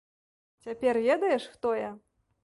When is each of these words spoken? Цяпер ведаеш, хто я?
Цяпер 0.67 0.99
ведаеш, 1.07 1.43
хто 1.53 1.75
я? 1.81 1.91